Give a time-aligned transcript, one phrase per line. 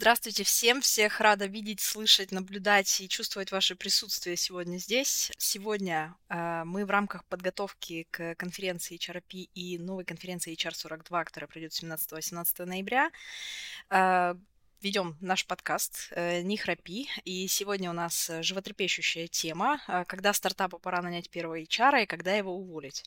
[0.00, 5.30] Здравствуйте всем, всех рада видеть, слышать, наблюдать и чувствовать ваше присутствие сегодня здесь.
[5.36, 11.72] Сегодня э, мы в рамках подготовки к конференции HRP и новой конференции HR42, которая пройдет
[11.72, 13.10] 17-18 ноября,
[13.90, 14.36] э,
[14.80, 20.78] ведем наш подкаст э, «Не храпи», и сегодня у нас животрепещущая тема э, «Когда стартапу
[20.78, 23.04] пора нанять первого HR и когда его уволить».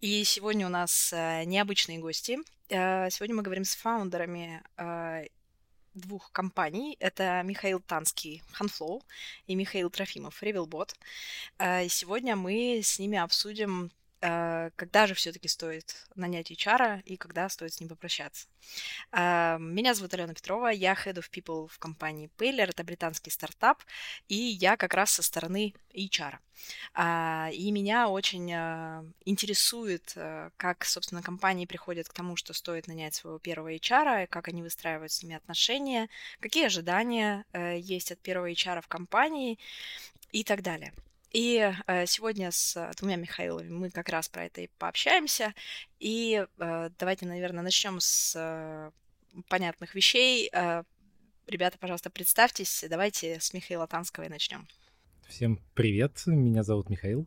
[0.00, 2.38] И сегодня у нас э, необычные гости.
[2.70, 4.62] Сегодня мы говорим с фаундерами
[5.94, 6.96] двух компаний.
[7.00, 9.02] Это Михаил Танский, Huntflow,
[9.46, 10.94] и Михаил Трофимов, Revealbot.
[11.58, 13.90] Э, сегодня мы с ними обсудим
[14.22, 18.46] когда же все-таки стоит нанять HR и когда стоит с ним попрощаться.
[19.10, 23.82] Э, меня зовут Алена Петрова, я Head of People в компании Paylor, это британский стартап,
[24.28, 26.38] и я как раз со стороны HR.
[26.94, 28.50] Э, и меня очень
[29.24, 30.16] интересует,
[30.56, 35.12] как, собственно, компании приходят к тому, что стоит нанять своего первого HR, как они выстраивают
[35.12, 36.08] с ними отношения,
[36.40, 39.58] какие ожидания есть от первого HR в компании
[40.30, 40.92] и так далее.
[41.32, 45.54] И э, сегодня с э, двумя Михаилами мы как раз про это и пообщаемся.
[45.98, 48.92] И э, давайте, наверное, начнем с
[49.48, 50.50] понятных вещей.
[51.46, 52.84] Ребята, пожалуйста, представьтесь.
[52.88, 54.68] Давайте с Михаила Танского и начнем.
[55.26, 57.26] Всем привет, меня зовут Михаил.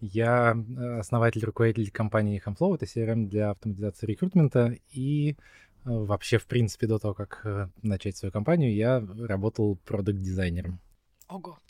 [0.00, 0.56] Я
[0.98, 4.76] основатель, руководитель компании Hamflow, это CRM для автоматизации рекрутмента.
[4.90, 5.36] И
[5.84, 7.46] вообще, в принципе, до того, как
[7.80, 10.80] начать свою компанию, я работал продукт-дизайнером.
[11.28, 11.60] Ого.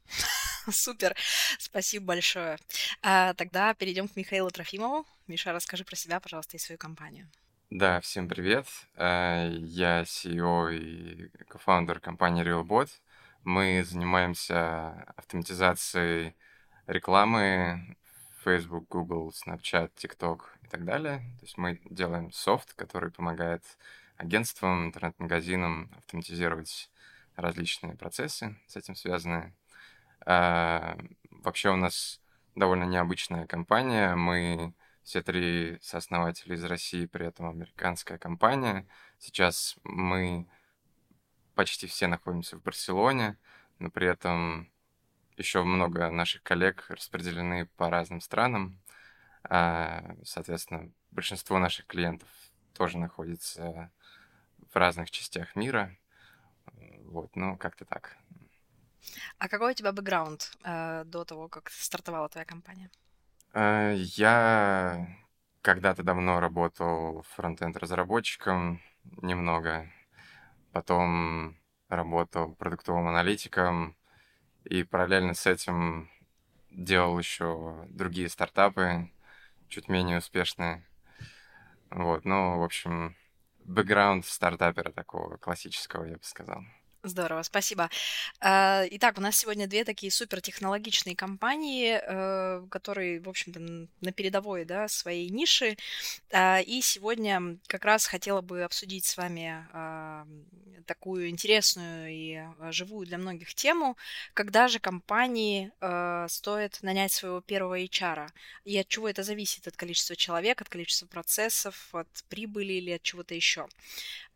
[0.70, 1.14] Супер,
[1.59, 2.59] спасибо большое.
[3.03, 5.06] А, тогда перейдем к Михаилу Трофимову.
[5.27, 7.28] Миша, расскажи про себя, пожалуйста, и свою компанию.
[7.70, 8.67] Да, всем привет.
[8.94, 12.89] Э, я CEO и кофаундер компании RealBot.
[13.44, 16.34] Мы занимаемся автоматизацией
[16.87, 17.97] рекламы
[18.44, 21.19] Facebook, Google, Snapchat, TikTok и так далее.
[21.39, 23.62] То есть мы делаем софт, который помогает
[24.17, 26.91] агентствам, интернет-магазинам автоматизировать
[27.37, 29.55] различные процессы с этим связанные.
[30.26, 30.98] А,
[31.31, 32.20] вообще у нас
[32.54, 34.14] довольно необычная компания.
[34.16, 38.87] Мы все три сооснователи из России, при этом американская компания.
[39.19, 40.48] Сейчас мы
[41.54, 43.38] почти все находимся в Барселоне,
[43.78, 44.69] но при этом
[45.37, 48.81] еще много наших коллег распределены по разным странам.
[49.44, 52.28] А, соответственно, большинство наших клиентов
[52.75, 53.93] тоже находится
[54.72, 55.97] в разных частях мира.
[57.04, 58.16] Вот, ну, как-то так.
[59.39, 62.91] А какой у тебя бэкграунд э, до того, как стартовала твоя компания?
[63.53, 65.06] Э, я
[65.62, 68.81] когда-то давно работал фронтенд-разработчиком
[69.22, 69.91] немного,
[70.72, 71.56] потом
[71.89, 73.97] работал продуктовым аналитиком,
[74.65, 76.11] и параллельно с этим
[76.71, 79.11] делал еще другие стартапы,
[79.69, 80.87] чуть менее успешные.
[81.91, 83.17] Вот, ну, в общем,
[83.65, 86.62] бэкграунд стартапера такого классического, я бы сказал.
[87.06, 87.89] Здорово, спасибо.
[88.41, 93.61] А, итак, у нас сегодня две такие супертехнологичные компании, э, которые, в общем-то,
[94.00, 95.77] на передовой да, своей ниши.
[96.33, 100.27] А, и сегодня как раз хотела бы обсудить с вами а,
[100.84, 102.41] такую интересную и
[102.72, 103.97] живую для многих тему,
[104.34, 105.73] когда же компании
[106.28, 108.28] стоит нанять своего первого HR,
[108.65, 113.03] и от чего это зависит, от количества человек, от количества процессов, от прибыли или от
[113.03, 113.67] чего-то еще.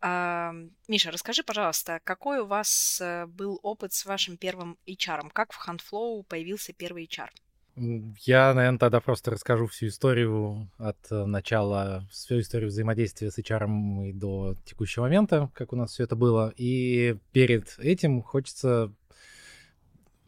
[0.02, 5.30] Миша, расскажи, пожалуйста, какой у вас э, был опыт с вашим первым HR?
[5.32, 7.28] Как в HandFlow появился первый HR?
[7.76, 14.08] Я, наверное, тогда просто расскажу всю историю от э, начала, всю историю взаимодействия с HR
[14.08, 16.52] и до текущего момента, как у нас все это было.
[16.56, 18.92] И перед этим хочется,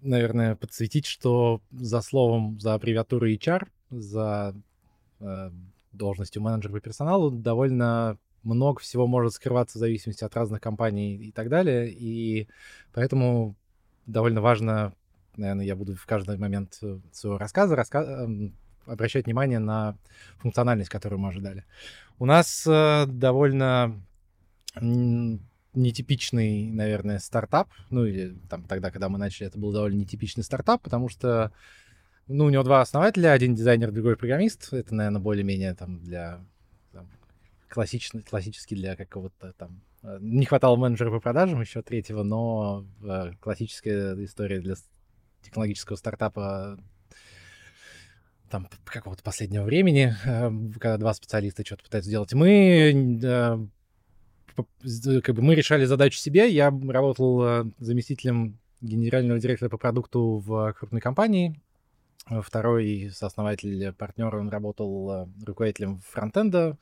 [0.00, 4.54] наверное, подсветить, что за словом, за аббревиатурой HR, за
[5.20, 5.50] э,
[5.92, 11.32] должностью менеджера по персоналу довольно много всего может скрываться в зависимости от разных компаний и
[11.32, 11.90] так далее.
[11.90, 12.48] И
[12.92, 13.56] поэтому
[14.06, 14.94] довольно важно,
[15.36, 18.02] наверное, я буду в каждый момент э, своего рассказа раска...
[18.02, 18.54] Эм,
[18.86, 19.96] обращать внимание на
[20.38, 21.64] функциональность, которую мы ожидали.
[22.18, 24.02] У нас э, довольно
[25.74, 27.68] нетипичный, наверное, стартап.
[27.90, 31.52] Ну, или там тогда, когда мы начали, это был довольно нетипичный стартап, потому что
[32.26, 34.72] ну, у него два основателя, один дизайнер, другой программист.
[34.72, 36.40] Это, наверное, более-менее там для
[37.72, 39.80] классичный, классический для какого-то там...
[40.02, 44.74] Э, не хватало менеджера по продажам еще третьего, но э, классическая история для
[45.42, 46.78] технологического стартапа
[48.50, 52.34] там какого-то последнего времени, э, когда два специалиста что-то пытаются сделать.
[52.34, 53.20] Мы
[55.22, 56.50] как бы мы решали задачу себе.
[56.50, 61.58] Я работал заместителем генерального директора по продукту в крупной компании.
[62.28, 66.76] Второй сооснователь, партнер, он работал руководителем фронтенда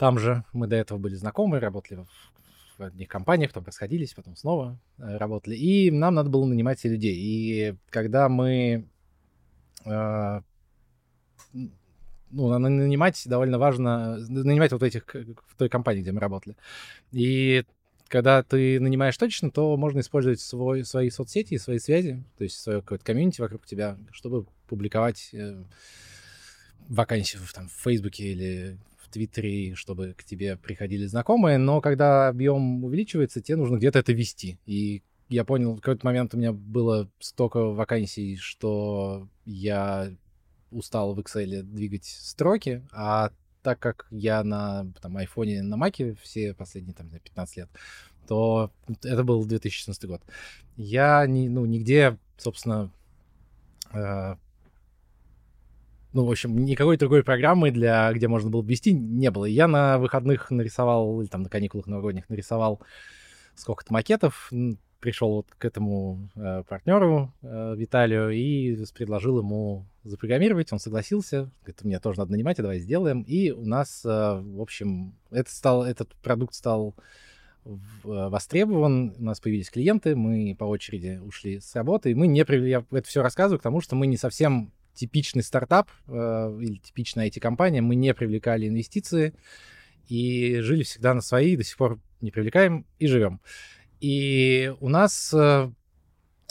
[0.00, 4.34] там же мы до этого были знакомы, работали в, в одних компаниях, потом расходились, потом
[4.34, 5.54] снова э, работали.
[5.56, 7.14] И нам надо было нанимать людей.
[7.14, 8.88] И когда мы...
[9.84, 10.40] Э,
[12.30, 16.56] ну, нанимать довольно важно, нанимать вот этих, в той компании, где мы работали.
[17.12, 17.66] И
[18.08, 22.80] когда ты нанимаешь точно, то можно использовать свой, свои соцсети, свои связи, то есть свое
[22.80, 25.62] какое-то комьюнити вокруг тебя, чтобы публиковать э,
[26.88, 28.78] вакансию там, в Фейсбуке или
[29.10, 34.58] Твиттере, чтобы к тебе приходили знакомые, но когда объем увеличивается, тебе нужно где-то это вести.
[34.66, 40.10] И я понял, в какой-то момент у меня было столько вакансий, что я
[40.70, 43.30] устал в Excel двигать строки, а
[43.62, 47.68] так как я на там, айфоне, на маке все последние там, 15 лет,
[48.26, 48.72] то
[49.02, 50.22] это был 2016 год.
[50.76, 52.90] Я не, ну, нигде, собственно,
[53.92, 54.36] э,
[56.12, 59.44] ну, в общем, никакой другой программы, для, где можно было ввести, не было.
[59.44, 62.80] Я на выходных нарисовал, или там на каникулах новогодних нарисовал
[63.54, 64.50] сколько-то макетов,
[65.00, 70.72] пришел вот к этому э, партнеру э, Виталию и предложил ему запрограммировать.
[70.72, 71.50] Он согласился.
[71.62, 73.22] Говорит, мне тоже надо нанимать, а давай сделаем.
[73.22, 76.94] И у нас, э, в общем, это стал, этот продукт стал
[78.02, 82.70] востребован, у нас появились клиенты, мы по очереди ушли с работы, и мы не привели,
[82.70, 87.80] я это все рассказываю, потому что мы не совсем типичный стартап э, или типичная IT-компания,
[87.80, 89.32] мы не привлекали инвестиции
[90.08, 93.40] и жили всегда на свои, до сих пор не привлекаем и живем.
[94.00, 95.70] И у нас э,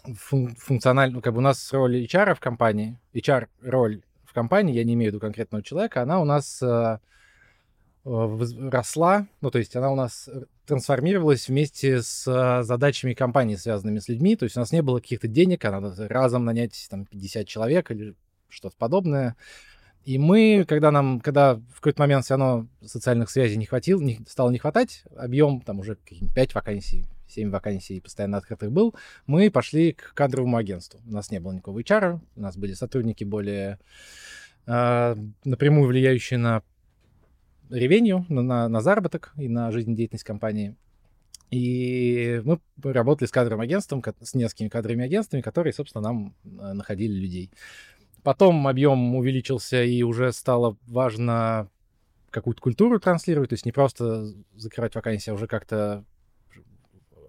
[0.03, 4.83] фун- функционально, ну, как бы у нас роль HR в компании, HR-роль в компании, я
[4.83, 6.97] не имею в виду конкретного человека, она у нас э,
[8.03, 10.27] росла, ну, то есть она у нас
[10.65, 15.27] трансформировалась вместе с задачами компании, связанными с людьми, то есть у нас не было каких-то
[15.27, 18.15] денег, а надо разом нанять там 50 человек или
[18.49, 19.35] что-то подобное.
[20.05, 24.19] И мы, когда нам, когда в какой-то момент все равно социальных связей не хватило, не,
[24.27, 25.97] стало не хватать, объем там уже
[26.33, 28.95] 5 вакансий, 7 вакансий постоянно открытых был,
[29.27, 30.99] мы пошли к кадровому агентству.
[31.05, 33.77] У нас не было никакого HR, у нас были сотрудники более
[34.65, 36.63] э, напрямую влияющие на
[37.69, 40.75] ревенью, на, на, на заработок и на жизнедеятельность компании.
[41.51, 47.13] И мы работали с кадровым агентством, с несколькими кадровыми агентствами, которые, собственно, нам э, находили
[47.13, 47.51] людей.
[48.23, 51.69] Потом объем увеличился, и уже стало важно
[52.29, 56.05] какую-то культуру транслировать, то есть не просто закрывать вакансии, а уже как-то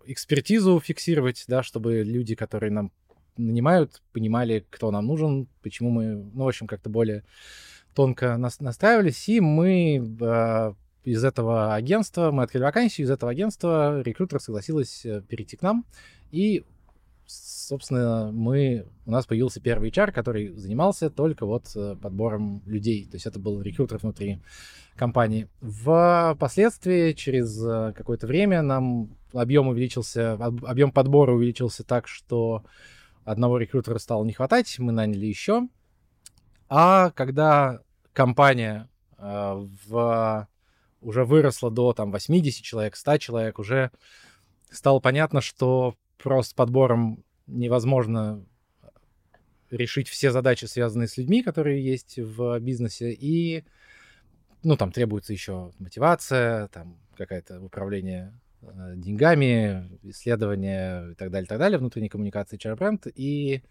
[0.04, 2.92] экспертизу фиксировать, да, чтобы люди, которые нам
[3.36, 7.24] нанимают, понимали, кто нам нужен, почему мы, ну, в общем, как-то более
[7.94, 14.02] тонко нас настраивались, и мы э, из этого агентства, мы открыли вакансию, из этого агентства
[14.02, 15.84] рекрутер согласилась э, перейти к нам,
[16.30, 16.64] и
[17.30, 23.06] собственно, мы, у нас появился первый HR, который занимался только вот э, подбором людей.
[23.06, 24.42] То есть это был рекрутер внутри
[24.96, 25.48] компании.
[25.60, 32.64] Впоследствии, через э, какое-то время, нам объем увеличился, объем подбора увеличился так, что
[33.24, 35.68] одного рекрутера стало не хватать, мы наняли еще.
[36.68, 37.80] А когда
[38.12, 40.48] компания э, в,
[41.00, 43.92] уже выросла до там 80 человек, 100 человек, уже
[44.70, 48.44] стало понятно, что просто подбором невозможно
[49.70, 53.64] решить все задачи, связанные с людьми, которые есть в бизнесе, и,
[54.62, 61.58] ну, там требуется еще мотивация, там какое-то управление э, деньгами, исследования и так далее, так
[61.58, 63.62] далее, внутренней коммуникации HR-бренд, и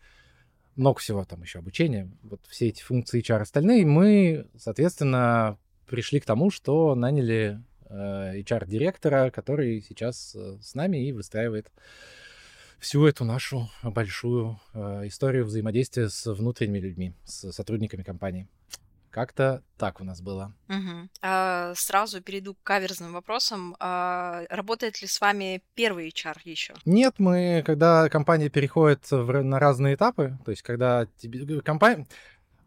[0.76, 2.10] много всего там еще обучение.
[2.24, 9.32] Вот все эти функции HR остальные, мы, соответственно, пришли к тому, что наняли э, HR-директора,
[9.32, 11.72] который сейчас э, с нами и выстраивает
[12.80, 18.48] всю эту нашу большую э, историю взаимодействия с внутренними людьми, с сотрудниками компании.
[19.12, 20.54] Как-то так у нас было.
[20.68, 21.10] Угу.
[21.22, 23.76] А, сразу перейду к каверзным вопросам.
[23.80, 26.74] А, работает ли с вами первый HR еще?
[26.86, 32.06] Нет, мы, когда компания переходит в, на разные этапы, то есть когда тебе, компания,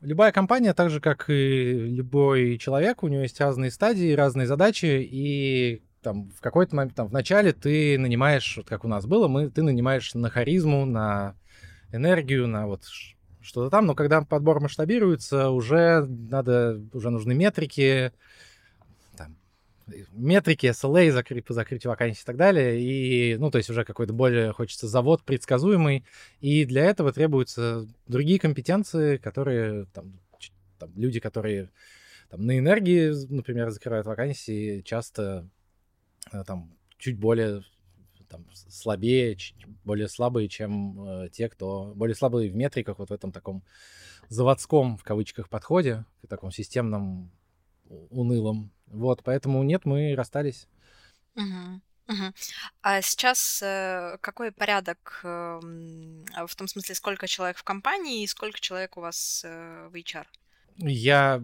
[0.01, 5.09] любая компания, так же как и любой человек, у нее есть разные стадии, разные задачи,
[5.09, 9.29] и там в какой-то момент, там в начале ты нанимаешь, вот как у нас было,
[9.29, 11.37] мы, ты нанимаешь на харизму, на
[11.93, 12.85] энергию, на вот
[13.41, 18.13] что-то там, но когда подбор масштабируется, уже надо, уже нужны метрики,
[19.17, 19.37] там,
[20.13, 24.13] метрики, SLA, закрыть, по закрытию вакансий и так далее, и, ну, то есть уже какой-то
[24.13, 26.05] более, хочется завод предсказуемый,
[26.41, 30.19] и для этого требуются другие компетенции, которые, там,
[30.79, 31.71] там люди, которые
[32.31, 35.49] там, на энергии, например, закрывают вакансии, часто
[36.31, 37.63] там чуть более
[38.29, 39.37] там, слабее,
[39.85, 43.63] более слабые, чем э, те, кто более слабые в метриках, вот в этом таком
[44.29, 47.31] заводском, в кавычках, подходе, к таком системном,
[48.11, 48.73] унылом.
[48.87, 50.67] Вот, поэтому нет, мы расстались.
[51.37, 51.81] Угу.
[52.09, 52.35] Мгм.
[52.83, 58.61] А сейчас э, какой порядок эм, в том смысле, сколько человек в компании и сколько
[58.61, 60.27] человек у вас э, в HR?
[60.79, 61.43] Я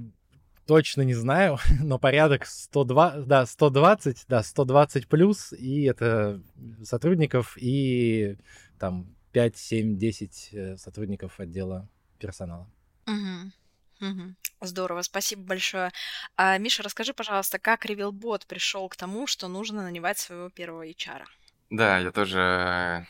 [0.69, 6.41] точно не знаю, но порядок 102, да, 120, да, 120 плюс, и это
[6.85, 8.37] сотрудников, и
[8.79, 12.71] там 5, 7, 10 сотрудников отдела персонала.
[13.07, 13.53] Мгм.
[14.01, 14.37] Мгм.
[14.61, 15.91] Здорово, спасибо большое.
[16.37, 21.25] А, Миша, расскажи, пожалуйста, как RevealBot пришел к тому, что нужно нанимать своего первого HR?
[21.71, 23.07] Да, я тоже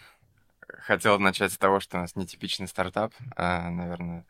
[0.67, 4.27] хотел начать с того, что у нас нетипичный стартап, а, наверное,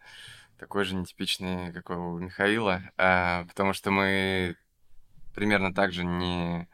[0.59, 4.57] такой же нетипичный, как у Михаила, а, потому что мы
[5.35, 6.69] примерно так же не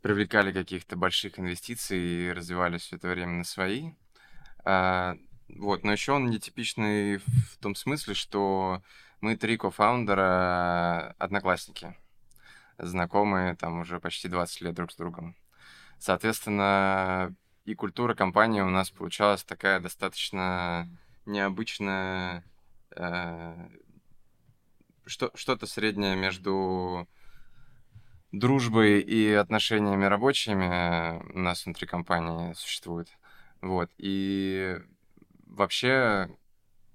[0.00, 3.92] привлекали каких-то больших инвестиций и развивались все это время на свои.
[4.64, 5.16] А,
[5.48, 8.82] вот, но еще он нетипичный в том смысле, что
[9.20, 11.96] мы три кофаундера одноклассники,
[12.78, 15.36] знакомые там уже почти 20 лет друг с другом.
[15.98, 17.34] Соответственно,
[17.64, 20.88] и культура компании у нас получалась такая достаточно
[21.24, 22.44] необычная,
[25.06, 27.08] что, что-то среднее между
[28.32, 33.08] дружбой и отношениями рабочими у нас внутри компании существует.
[33.60, 33.90] Вот.
[33.98, 34.76] И
[35.46, 36.28] вообще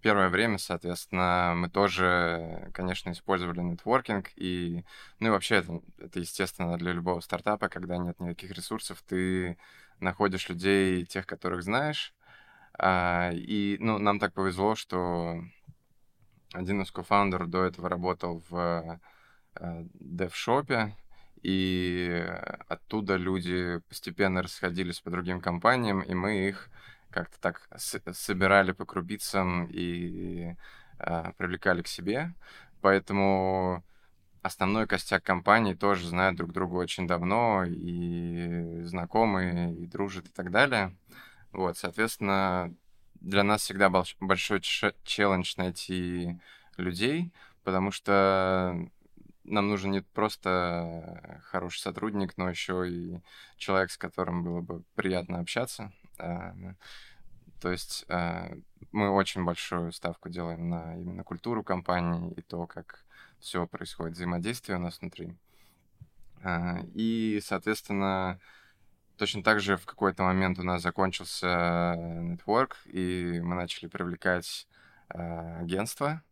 [0.01, 4.83] первое время, соответственно, мы тоже, конечно, использовали нетворкинг, и,
[5.19, 9.57] ну и вообще это, это естественно для любого стартапа, когда нет никаких ресурсов, ты
[9.99, 12.13] находишь людей, тех, которых знаешь,
[12.77, 15.41] а, и, ну, нам так повезло, что
[16.53, 18.99] один из кофаундеров до этого работал в
[19.55, 20.95] э, девшопе,
[21.41, 22.25] и
[22.67, 26.69] оттуда люди постепенно расходились по другим компаниям, и мы их
[27.09, 30.55] как-то так собирали по крупицам и
[30.99, 32.33] э, привлекали к себе.
[32.81, 33.83] Поэтому
[34.41, 40.51] основной костяк компании тоже знают друг друга очень давно, и знакомые, и дружат, и так
[40.51, 40.95] далее.
[41.51, 42.73] Вот, соответственно,
[43.21, 46.39] для нас всегда был большой челлендж найти
[46.77, 47.31] людей,
[47.63, 48.89] потому что
[49.43, 53.19] нам нужен не просто хороший сотрудник, но еще и
[53.57, 55.91] человек, с которым было бы приятно общаться.
[56.17, 56.53] А,
[57.59, 58.51] то есть а,
[58.91, 63.03] мы очень большую ставку делаем на именно культуру компании и то, как
[63.39, 65.35] все происходит, взаимодействие у нас внутри.
[66.41, 68.39] А, и, соответственно,
[69.19, 74.67] точно так же в какой-то момент у нас закончился нетворк, и мы начали привлекать
[75.09, 76.23] агентства.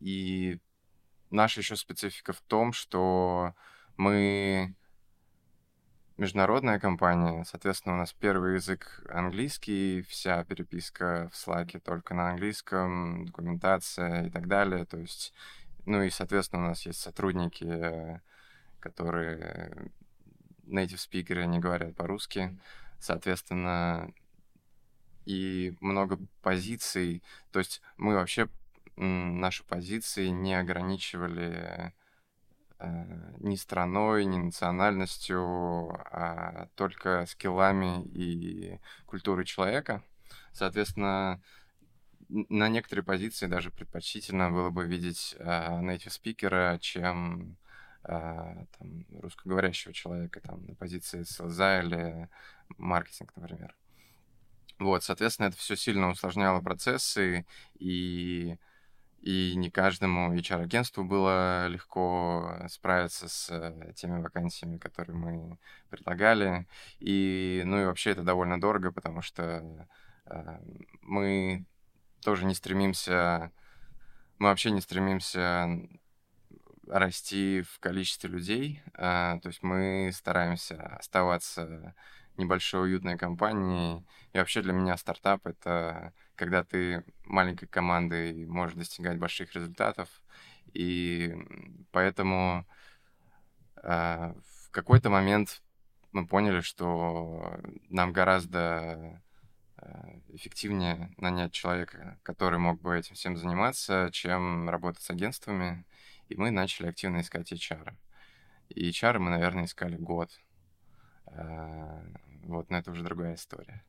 [0.00, 0.60] И
[1.30, 3.54] наша еще специфика в том, что
[3.96, 4.74] мы
[6.16, 13.26] международная компания, соответственно, у нас первый язык английский, вся переписка в Slack только на английском,
[13.26, 14.84] документация и так далее.
[14.86, 15.34] То есть,
[15.86, 18.20] ну и, соответственно, у нас есть сотрудники,
[18.78, 19.90] которые
[20.66, 22.58] native спикеры, они говорят по-русски.
[22.98, 24.12] Соответственно,
[25.26, 27.22] и много позиций.
[27.52, 28.48] То есть мы вообще
[28.96, 31.92] наши позиции не ограничивали
[32.78, 35.42] э, ни страной, ни национальностью,
[36.10, 40.02] а только скиллами и культурой человека.
[40.52, 41.42] Соответственно,
[42.28, 47.56] на некоторые позиции даже предпочтительно было бы видеть э, native спикера, чем
[48.06, 52.28] там, русскоговорящего человека там, на позиции селза или
[52.78, 53.74] маркетинг, например.
[54.78, 57.46] Вот, соответственно, это все сильно усложняло процессы,
[57.78, 58.58] и
[59.26, 65.58] и не каждому HR-агентству было легко справиться с э, теми вакансиями, которые мы
[65.90, 66.68] предлагали.
[67.00, 69.88] И, ну и вообще это довольно дорого, потому что
[70.26, 70.58] э,
[71.02, 71.64] мы
[72.22, 73.50] тоже не стремимся,
[74.38, 75.68] мы вообще не стремимся
[76.88, 78.82] расти в количестве людей.
[78.94, 81.94] Э, то есть мы стараемся оставаться
[82.36, 84.04] небольшой уютной компанией.
[84.32, 90.08] И вообще для меня стартап— это когда ты маленькой командой можешь достигать больших результатов.
[90.72, 91.34] И
[91.92, 92.66] поэтому
[93.82, 94.34] э,
[94.66, 95.62] в какой-то момент
[96.12, 99.22] мы поняли, что нам гораздо
[99.78, 105.84] э, эффективнее нанять человека, который мог бы этим всем заниматься, чем работать с агентствами.
[106.28, 107.94] И мы начали активно искать HR.
[108.68, 110.30] И HR мы, наверное, искали год.
[111.26, 112.02] Э,
[112.44, 113.84] вот, но это уже другая история.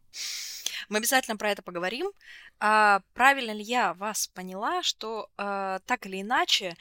[0.89, 2.11] Мы обязательно про это поговорим.
[2.59, 6.75] А, правильно ли я вас поняла, что а, так или иначе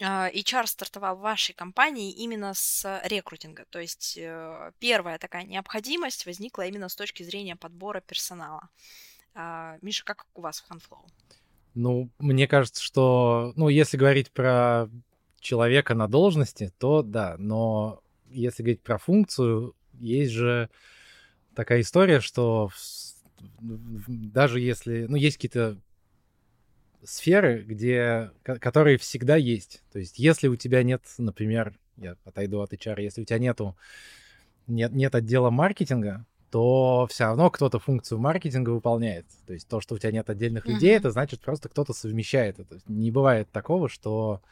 [0.00, 3.64] а, HR стартовал в вашей компании именно с рекрутинга?
[3.70, 8.68] То есть а, первая такая необходимость возникла именно с точки зрения подбора персонала.
[9.34, 11.04] А, Миша, как у вас в Handflow?
[11.74, 14.88] Ну, мне кажется, что, ну, если говорить про
[15.40, 20.68] человека на должности, то да, но если говорить про функцию, есть же
[21.54, 22.70] такая история, что
[23.60, 25.78] даже если, ну, есть какие-то
[27.04, 29.82] сферы, где, которые всегда есть.
[29.92, 33.76] То есть, если у тебя нет, например, я отойду от HR, если у тебя нету,
[34.66, 39.24] нет, нет отдела маркетинга, то все равно кто-то функцию маркетинга выполняет.
[39.46, 40.74] То есть то, что у тебя нет отдельных uh-huh.
[40.74, 42.78] людей, это значит просто кто-то совмещает это.
[42.86, 44.42] Не бывает такого, что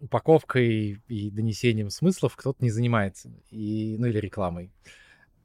[0.00, 4.70] упаковкой и донесением смыслов кто-то не занимается, и, ну или рекламой.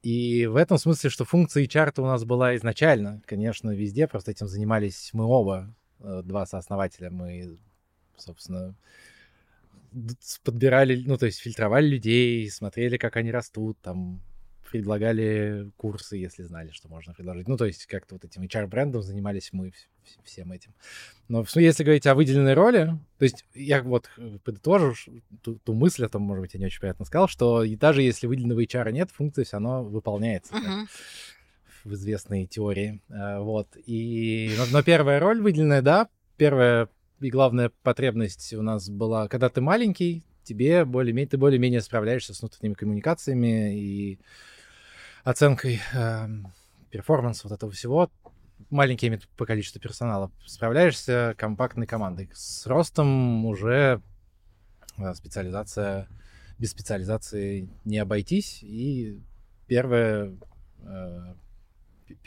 [0.04, 4.46] И в этом смысле, что функция HR у нас была изначально, конечно, везде, просто этим
[4.46, 7.10] занимались мы оба, э, два сооснователя.
[7.10, 7.58] Мы,
[8.16, 8.76] собственно,
[10.44, 14.22] подбирали, ну, то есть фильтровали людей, смотрели, как они растут, там,
[14.70, 17.48] предлагали курсы, если знали, что можно предложить.
[17.48, 19.72] Ну, то есть как-то вот этим HR-брендом занимались мы
[20.24, 20.74] всем этим.
[21.28, 24.94] Но если говорить о выделенной роли, то есть я вот э, подытожу
[25.42, 28.02] ту, ту мысль, а там, может быть, я не очень понятно сказал, что и даже
[28.02, 30.54] если выделенного HR нет, функция все равно выполняется.
[30.54, 30.86] Uh-huh.
[31.84, 33.00] в известной теории.
[33.10, 33.68] А, вот.
[33.86, 36.88] И, но, но первая роль выделенная, да, первая
[37.20, 42.40] и главная потребность у нас была, когда ты маленький, тебе более-менее, ты более-менее справляешься с
[42.40, 44.18] внутренними коммуникациями и
[45.28, 46.26] оценкой э,
[46.92, 48.10] вот этого всего,
[48.70, 52.30] маленькими по количеству персонала справляешься компактной командой.
[52.32, 54.00] С ростом уже
[54.96, 56.08] э, специализация,
[56.58, 58.62] без специализации не обойтись.
[58.62, 59.20] И
[59.66, 60.34] первая,
[60.80, 61.34] э,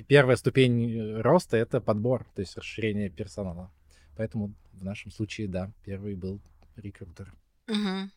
[0.08, 3.72] первая ступень роста— это подбор, то есть расширение персонала.
[4.16, 6.40] Поэтому в нашем случае, да, первый был
[6.76, 7.34] рекрутер.
[7.68, 8.12] Угу.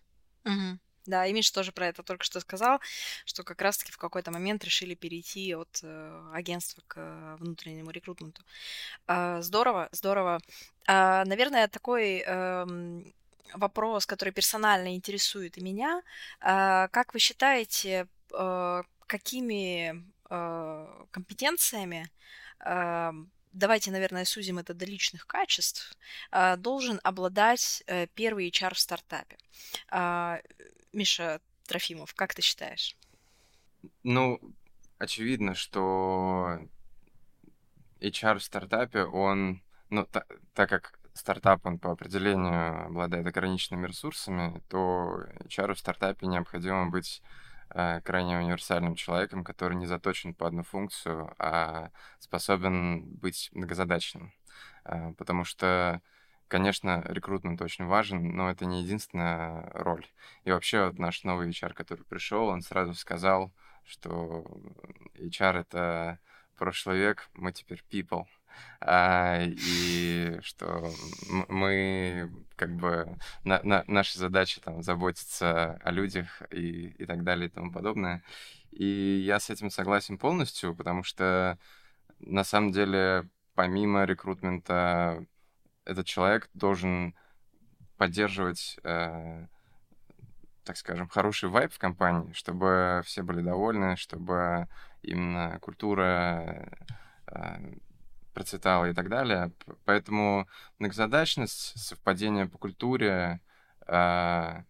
[0.45, 0.79] Угу.
[1.06, 2.80] Да, и Миша тоже про это только что сказал,
[3.26, 8.42] что как раз-таки в какой-то момент решили перейти от э, агентства к э, внутреннему рекрутменту.
[9.06, 10.40] Э, здорово, здорово.
[10.88, 12.66] Э, наверное, такой э,
[13.52, 16.02] вопрос, который персонально интересует и меня.
[16.40, 22.10] Э, как вы считаете, э, какими э, компетенциями
[22.64, 23.12] э,
[23.52, 25.95] давайте, наверное, сузим это до личных качеств,
[26.32, 29.36] э, должен обладать э, первый HR в стартапе.
[30.95, 32.97] Миша Трофимов, как ты считаешь?
[34.02, 34.41] Ну,
[34.99, 36.59] очевидно, что
[38.00, 44.63] HR в стартапе, он, ну, та, так как стартап, он по определению обладает ограниченными ресурсами,
[44.69, 47.23] то HR в стартапе необходимо быть
[47.71, 54.33] э, крайне универсальным человеком, который не заточен по одну функцию, а способен быть многозадачным.
[54.85, 56.02] Э, потому что
[56.54, 60.06] Конечно, рекрутмент очень важен, но это не единственная роль.
[60.45, 64.47] И вообще вот наш новый HR, который пришел, он сразу сказал, что
[65.17, 66.21] HR— это
[66.56, 68.26] прошлый век, мы теперь people.
[68.80, 70.93] А, и что
[71.49, 77.49] мы как бы на, на, наша задача там заботиться о людях и, и так далее
[77.49, 78.23] и тому подобное.
[78.71, 81.58] И я с этим согласен полностью, потому что
[82.21, 85.26] на самом деле помимо рекрутмента
[85.84, 87.14] этот человек должен
[87.97, 89.47] поддерживать, э,
[90.64, 94.68] так скажем, хороший вайб в компании, чтобы все были довольны, чтобы
[95.02, 96.68] именно культура
[97.26, 97.75] э,
[98.32, 99.52] процветала и так далее.
[99.84, 103.40] Поэтому многозадачность, совпадение по культуре,
[103.86, 104.62] э,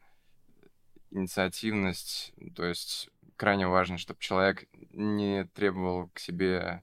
[1.10, 6.82] инициативность, то есть крайне важно, чтобы человек не требовал к себе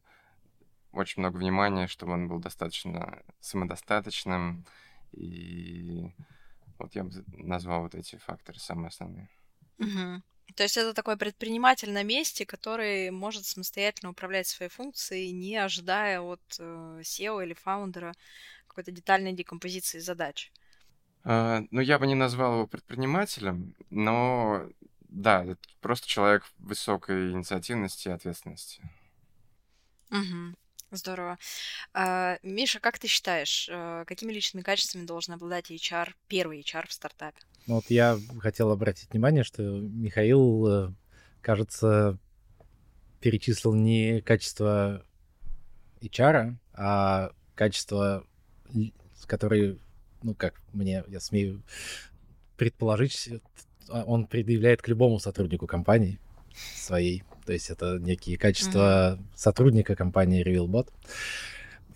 [0.92, 4.66] очень много внимания, чтобы он был достаточно самодостаточным.
[5.12, 6.12] И
[6.78, 9.30] вот я бы назвал вот эти факторы самые основные.
[9.78, 10.22] Угу.
[10.56, 16.22] То есть это такой предприниматель на месте, который может самостоятельно управлять своей функцией, не ожидая
[16.22, 18.14] от э, SEO или фаундера
[18.68, 20.52] какой-то детальной декомпозиции задач.
[21.24, 24.68] А, ну, я бы не назвал его предпринимателем, но
[25.12, 28.82] да, это просто человек высокой инициативности и ответственности.
[30.10, 30.56] Угу.
[30.92, 31.38] Здорово.
[31.94, 36.94] А, Миша, как ты считаешь, э, какими личными качествами должен обладать HR, первый HR в
[36.94, 37.40] стартапе?
[37.66, 40.94] Ну, вот я хотел обратить внимание, что Михаил, э,
[41.42, 42.20] кажется,
[43.22, 45.06] перечислил не качество
[46.02, 48.28] HR, а качество,
[49.28, 49.78] которые,
[50.24, 51.64] ну, как мне, я смею
[52.58, 53.30] предположить,
[53.88, 56.20] он предъявляет к любому сотруднику компании
[56.76, 57.24] своей.
[57.46, 59.26] То есть это некие качества mm-hmm.
[59.36, 60.90] сотрудника компании RevealBot.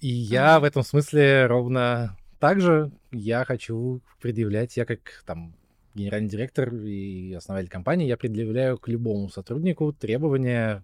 [0.02, 0.60] И я mm-hmm.
[0.60, 5.56] в этом смысле ровно так же я хочу предъявлять, я как там
[5.96, 10.84] генеральный директор и основатель компании, я предъявляю к любому сотруднику требования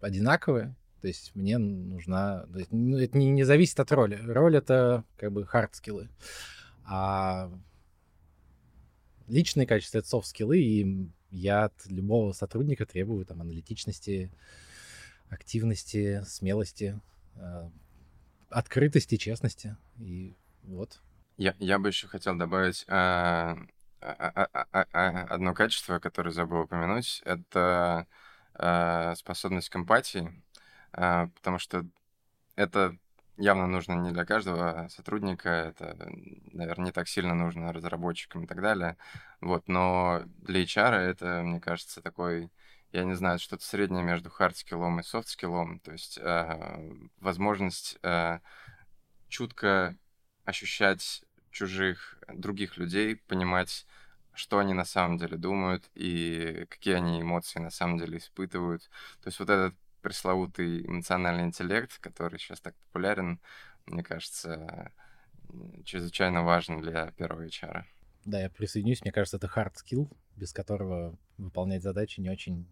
[0.00, 0.76] одинаковые.
[1.00, 2.46] То есть мне нужна...
[2.54, 4.18] Есть, ну, это не, не зависит от роли.
[4.24, 6.08] Роль— это как бы хард-скиллы.
[6.86, 7.50] А
[9.26, 14.30] личные качества— это софт-скиллы, и я от любого сотрудника требую там аналитичности,
[15.28, 17.00] активности, смелости,
[17.36, 17.70] э,
[18.50, 19.76] открытости, честности.
[19.98, 21.00] И вот.
[21.36, 23.58] Я, я бы еще хотел добавить а,
[24.00, 27.20] а, а, а, а, одно качество, которое забыл упомянуть.
[27.24, 28.06] Это
[28.54, 30.42] а, способность к эмпатии,
[30.92, 31.84] а, потому что
[32.54, 32.96] это
[33.36, 35.96] явно нужно не для каждого сотрудника, это,
[36.52, 38.96] наверное, не так сильно нужно разработчикам и так далее.
[39.40, 42.50] Вот, но для HR это, мне кажется, такой,
[42.92, 48.38] я не знаю, что-то среднее между хард-скиллом и софт-скиллом, то есть э, возможность э,
[49.28, 49.96] чутко
[50.44, 53.86] ощущать чужих, других людей, понимать,
[54.34, 58.82] что они на самом деле думают и какие они эмоции на самом деле испытывают.
[59.22, 63.40] То есть вот этот пресловутый эмоциональный интеллект, который сейчас так популярен,
[63.86, 64.92] мне кажется,
[65.84, 67.84] чрезвычайно важен для первого HR.
[68.26, 69.00] Да, я присоединюсь.
[69.00, 72.68] Мне кажется, это hard skill, без которого выполнять задачи не очень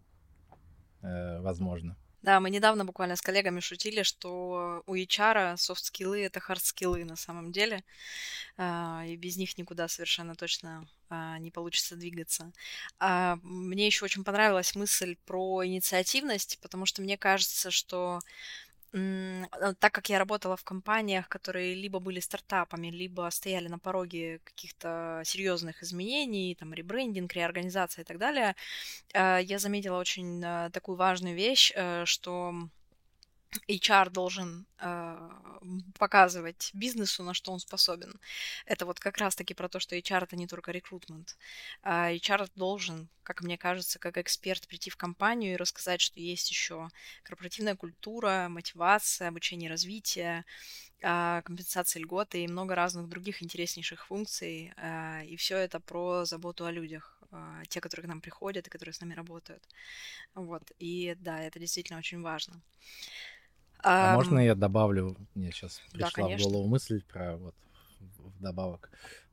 [1.01, 1.97] э, возможно.
[2.23, 7.51] Да, мы недавно буквально с коллегами шутили, что у HR софт-скиллы— это хард-скиллы на самом
[7.51, 7.83] деле,
[8.57, 12.53] а, и без них никуда совершенно точно а, не получится двигаться.
[12.99, 18.21] А, мне еще очень понравилась мысль про инициативность, потому что мне кажется, что
[18.93, 25.21] так как я работала в компаниях, которые либо были стартапами, либо стояли на пороге каких-то
[25.25, 28.55] серьезных изменений, там, ребрендинг, реорганизация и так далее,
[29.13, 32.53] а, я заметила очень а, такую важную вещь, э, что
[33.67, 35.29] HR должен э,
[35.97, 38.19] показывать бизнесу, на что он способен.
[38.65, 41.37] Это вот как раз-таки про то, что HR это не только рекрутмент.
[41.81, 46.49] А HR должен, как мне кажется, как эксперт прийти в компанию и рассказать, что есть
[46.49, 46.89] еще
[47.23, 50.45] корпоративная культура, мотивация, обучение, развитие,
[51.01, 54.73] э, компенсация льготы и много разных других интереснейших функций.
[54.77, 58.69] Э, и все это про заботу о людях а, те, которые к нам приходят и
[58.69, 59.63] которые с нами работают.
[60.35, 60.71] Вот.
[60.77, 62.61] И да, это действительно очень важно.
[63.83, 65.15] А можно я добавлю?
[65.35, 67.55] Мне сейчас пришла да, в голову мысль про вот
[68.39, 68.89] вдобавок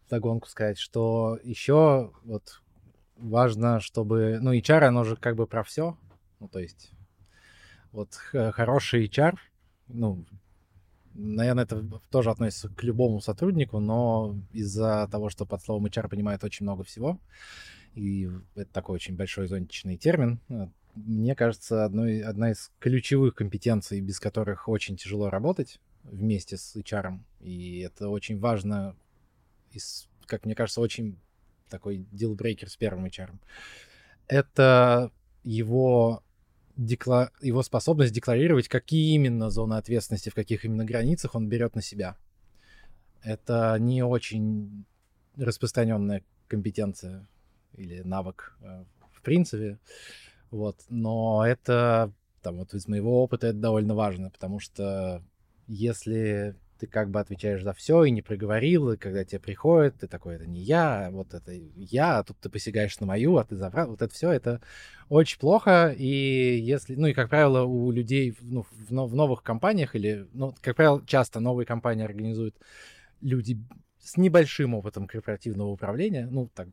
[0.08, 2.60] догонку сказать, что еще вот
[3.16, 4.38] важно, чтобы...
[4.40, 5.96] Ну, HR, оно же как бы про все.
[6.40, 6.90] Ну, то есть
[7.92, 9.36] вот хороший HR,
[9.88, 10.24] ну,
[11.14, 16.44] наверное, это тоже относится к любому сотруднику, но из-за того, что под словом HR понимает
[16.44, 17.18] очень много всего,
[17.94, 20.40] и это такой очень большой зонтичный термин,
[21.06, 27.18] мне кажется, одной, одна из ключевых компетенций, без которых очень тяжело работать вместе с HR.
[27.40, 28.96] И это очень важно,
[29.72, 31.18] из, как мне кажется, очень
[31.68, 33.30] такой дилбрейкер с первым HR.
[34.28, 35.10] Это
[35.44, 36.22] его,
[36.76, 37.30] декла...
[37.40, 42.16] его способность декларировать, какие именно зоны ответственности, в каких именно границах он берет на себя.
[43.22, 44.84] Это не очень
[45.36, 47.26] распространенная компетенция
[47.74, 49.78] или навык э, в принципе.
[50.50, 55.22] Вот, но это, там, вот из моего опыта это довольно важно, потому что
[55.66, 60.08] если ты как бы отвечаешь за все и не проговорил, и когда тебе приходит, ты
[60.08, 63.44] такой, это не я, а вот это я, а тут ты посягаешь на мою, а
[63.44, 64.62] ты забрал, вот это все, это
[65.10, 69.94] очень плохо, и если, ну и, как правило, у людей ну, в, в новых компаниях
[69.94, 72.56] или, ну, как правило, часто новые компании организуют
[73.20, 73.58] люди
[73.98, 76.68] с небольшим опытом корпоративного управления, ну, так,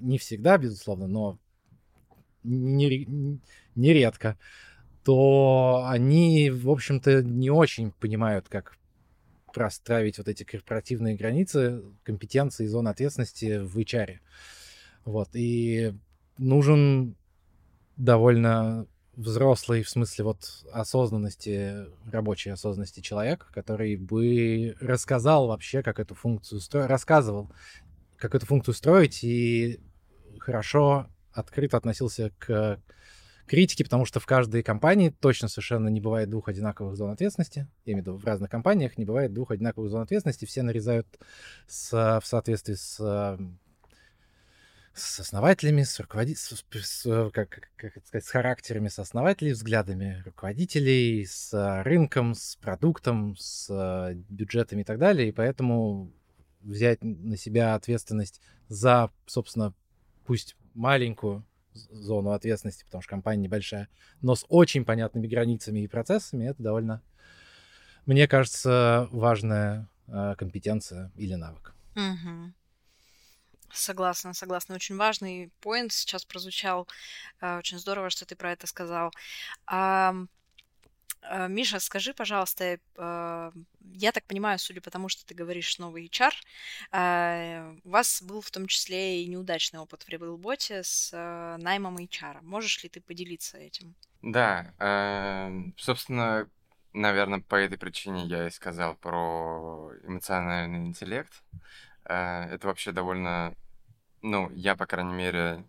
[0.00, 1.38] не всегда, безусловно, но
[2.44, 4.38] нередко,
[5.04, 8.78] то они, в общем-то, не очень понимают, как
[9.52, 14.18] простравить вот эти корпоративные границы, компетенции, зоны ответственности в HR.
[15.04, 15.94] Вот, и
[16.38, 17.16] нужен
[17.96, 26.14] довольно взрослый, в смысле вот осознанности, рабочей осознанности человек, который бы рассказал вообще, как эту
[26.14, 27.50] функцию строить, рассказывал,
[28.16, 29.78] как эту функцию строить и
[30.40, 32.80] хорошо открыто относился к
[33.46, 37.68] критике, потому что в каждой компании точно совершенно не бывает двух одинаковых зон ответственности.
[37.84, 40.46] Я имею в виду, в разных компаниях не бывает двух одинаковых зон ответственности.
[40.46, 41.06] Все нарезают
[41.66, 43.38] с, в соответствии с,
[44.94, 51.26] с основателями, с руководителями, с, как, как это сказать, с характерами с основателей, взглядами руководителей,
[51.26, 55.28] с рынком, с продуктом, с бюджетами и так далее.
[55.28, 56.10] И поэтому
[56.62, 59.74] взять на себя ответственность за, собственно,
[60.24, 63.88] пусть маленькую зону ответственности, потому что компания небольшая,
[64.22, 67.02] но с очень понятными границами и процессами, это довольно,
[68.06, 71.74] мне кажется, важная э, компетенция или навык.
[71.96, 72.52] Угу.
[73.72, 74.76] Согласна, согласна.
[74.76, 76.88] Очень важный поинт сейчас прозвучал.
[77.40, 79.10] Э, очень здорово, что ты про это сказал.
[79.66, 80.14] А,
[81.48, 83.52] Миша, скажи, пожалуйста, э,
[83.94, 86.32] я так понимаю, судя по тому, что ты говоришь новый HR,
[86.92, 91.12] э, у вас был в том числе и неудачный опыт в Ревелботе с
[91.58, 92.42] наймом HR.
[92.42, 93.94] Можешь ли ты поделиться этим?
[94.22, 94.72] Да,
[95.76, 96.48] собственно,
[96.92, 101.42] наверное, по этой причине я и сказал про эмоциональный интеллект.
[102.04, 103.54] Это вообще довольно,
[104.22, 105.64] ну, я, по крайней мере,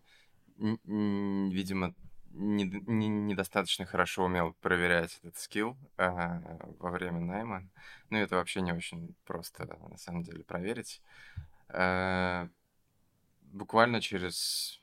[0.57, 1.93] видимо,
[2.35, 6.41] не, не, недостаточно хорошо умел проверять этот скилл а,
[6.79, 7.67] во время найма.
[8.09, 11.01] Ну, это вообще не очень просто, на самом деле, проверить.
[11.69, 12.49] А,
[13.41, 14.81] буквально через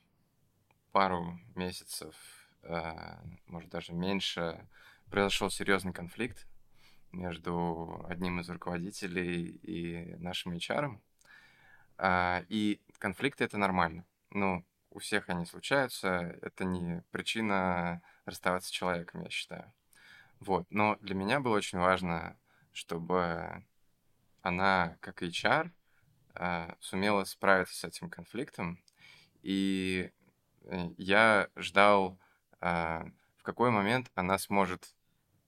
[0.91, 2.15] пару месяцев,
[2.63, 4.67] а, может, даже меньше,
[5.09, 6.47] произошел серьезный конфликт
[7.11, 10.99] между одним из руководителей и нашим HR.
[11.97, 14.05] А, и конфликты— это нормально.
[14.31, 19.73] Ну, у всех они случаются, это не причина расставаться с человеком, я считаю.
[20.39, 20.65] Вот.
[20.69, 22.37] Но для меня было очень важно,
[22.71, 23.63] чтобы
[24.41, 25.71] она, как HR,
[26.35, 28.79] а, сумела справиться с этим конфликтом.
[29.41, 30.11] И
[30.65, 32.19] э, я ждал,
[32.59, 33.05] а,
[33.37, 34.95] в какой момент она сможет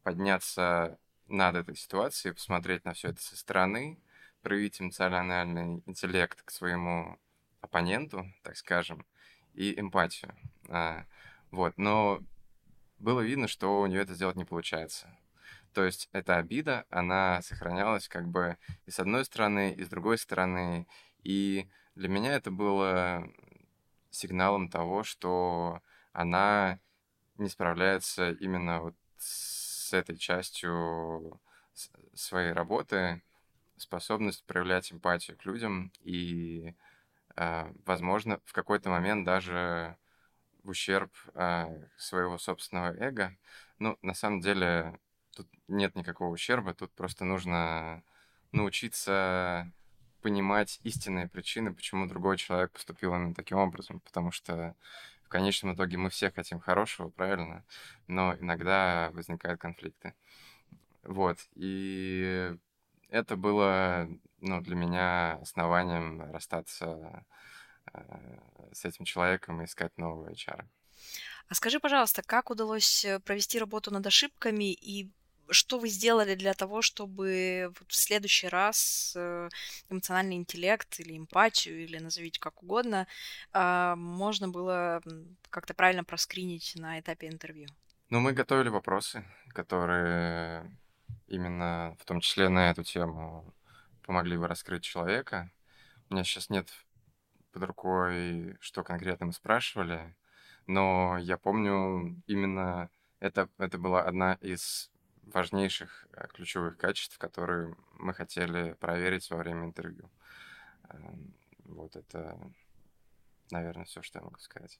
[0.03, 3.99] подняться над этой ситуацией, посмотреть на все это со стороны,
[4.41, 7.19] проявить эмоциональный интеллект к своему
[7.61, 9.05] оппоненту, так скажем,
[9.55, 10.35] и эмпатию.
[10.69, 11.05] А,
[11.51, 12.21] вот, но
[12.99, 15.07] было видно, что у нее это сделать не получается.
[15.73, 20.17] То есть эта обида, она сохранялась как бы и с одной стороны, и с другой
[20.17, 20.87] стороны.
[21.23, 23.29] И для меня это было
[24.09, 25.81] сигналом того, что
[26.13, 26.79] она
[27.37, 31.39] не справляется именно вот с этой частью
[32.13, 33.21] своей работы,
[33.75, 36.73] способность проявлять эмпатию к людям и
[37.85, 39.97] возможно, в какой-то момент даже
[40.63, 43.35] в ущерб а, своего собственного эго.
[43.79, 44.99] Ну, на самом деле,
[45.35, 48.03] тут нет никакого ущерба, тут просто нужно
[48.51, 49.71] научиться
[50.21, 54.75] понимать истинные причины, почему другой человек поступил именно таким образом, потому что
[55.23, 57.63] в конечном итоге мы все хотим хорошего, правильно?
[58.07, 60.15] Но иногда возникают конфликты.
[61.03, 62.55] Вот, и
[63.09, 64.09] это было
[64.45, 67.25] ну, для меня основанием расстаться
[67.93, 67.99] э,
[68.73, 70.65] с этим человеком и искать нового HR.
[71.47, 75.11] А скажи, пожалуйста, как удалось э, провести работу над ошибками и
[75.49, 79.49] что вы сделали для того, чтобы в следующий раз э,
[79.89, 83.07] эмоциональный интеллект или эмпатию, или назовите как угодно,
[83.51, 85.01] а, можно было
[85.51, 87.67] как-то правильно проскринить на этапе интервью?
[88.09, 90.75] Ну, мы готовили вопросы, которые
[91.27, 93.53] именно в том числе на эту тему
[94.05, 95.51] помогли бы раскрыть человека.
[96.09, 96.69] У меня сейчас нет
[97.51, 100.15] под рукой, что конкретно мы спрашивали,
[100.67, 102.89] но я помню именно
[103.19, 104.91] это, это была одна из
[105.23, 110.09] важнейших э, ключевых качеств, которые мы хотели проверить во время интервью.
[110.89, 112.37] Эм, вот это,
[113.49, 114.79] наверное, все, что я могу сказать.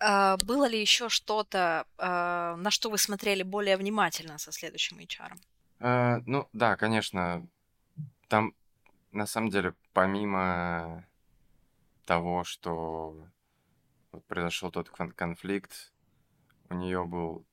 [0.00, 5.34] А, было ли еще что-то, а, на что вы смотрели более внимательно со следующим HR?
[5.80, 7.46] А, ну да, конечно.
[8.28, 8.54] Там,
[9.12, 11.06] на самом деле, помимо
[12.04, 13.28] того, что
[14.12, 15.92] вот произошел тот конфликт,
[16.68, 17.46] у нее был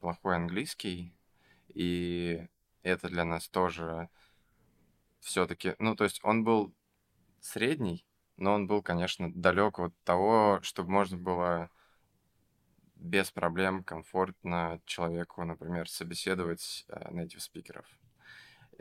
[0.00, 1.14] плохой английский,
[1.68, 2.46] и
[2.82, 4.08] это для нас тоже
[5.20, 6.74] все-таки, ну, то есть он был
[7.40, 8.04] средний,
[8.36, 11.70] но он был, конечно, далек от того, чтобы можно было
[12.96, 17.86] без проблем, комфортно человеку, например, собеседовать э, native спикеров.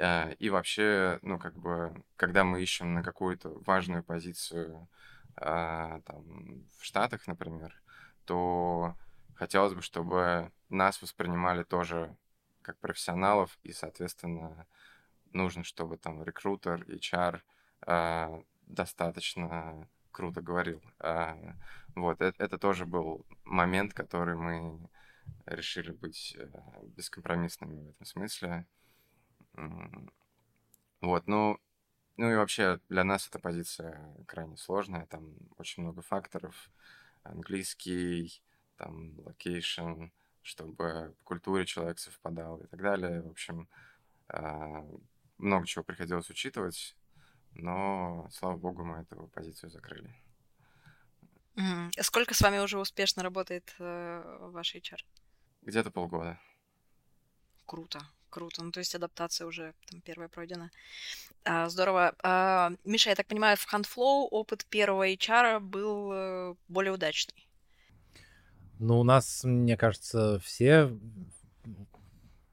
[0.02, 4.90] Э, и вообще, ну, как бы, когда мы ищем на какую-то важную позицию
[5.38, 7.80] э, там, в Штатах, например,
[8.26, 8.96] то
[9.36, 12.16] хотелось бы, чтобы нас воспринимали тоже
[12.64, 14.66] как профессионалов, и, соответственно,
[15.34, 17.42] нужно, чтобы там рекрутер, HR
[18.68, 20.82] достаточно круто говорил.
[21.00, 21.38] А,
[21.96, 24.80] вот, это, это тоже был момент, который мы
[25.46, 26.48] решили быть э,
[26.96, 28.66] бескомпромиссными в этом смысле.
[31.02, 31.60] Вот, ну,
[32.18, 36.70] ну и вообще для нас эта позиция крайне сложная, там очень много факторов.
[37.24, 38.44] Английский,
[38.78, 40.06] там, location,
[40.42, 43.22] чтобы по культуре человек совпадал и так далее.
[43.22, 43.70] В общем,
[44.28, 44.84] а,
[45.38, 46.96] много чего приходилось учитывать.
[47.54, 50.14] Но, слава богу, мы эту позицию закрыли.
[51.56, 51.92] Мгм.
[52.02, 55.00] Сколько с вами уже успешно работает э, ваш HR?
[55.62, 56.40] Где-то полгода.
[57.66, 58.00] Круто,
[58.32, 58.63] круто.
[58.63, 60.72] Ну, то есть адаптация уже там первая пройдена.
[61.44, 62.15] А, здорово.
[62.24, 67.48] А, Миша, я так понимаю, в Huntflow опыт первого HR был э, более удачный.
[68.80, 70.89] Ну, у нас, мне кажется, все